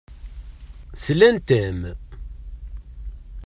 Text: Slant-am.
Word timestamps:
Slant-am. 1.03 1.81